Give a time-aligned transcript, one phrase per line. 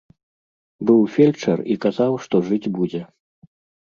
[0.89, 3.01] Быў фельчар і казаў, што жыць будзе.